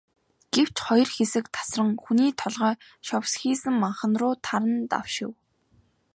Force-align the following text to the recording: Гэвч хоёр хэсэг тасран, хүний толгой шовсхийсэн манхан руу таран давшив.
Гэвч 0.53 0.75
хоёр 0.87 1.09
хэсэг 1.15 1.45
тасран, 1.55 1.89
хүний 2.03 2.31
толгой 2.41 2.75
шовсхийсэн 3.07 3.75
манхан 3.81 4.13
руу 4.21 4.33
таран 4.45 4.75
давшив. 4.91 5.31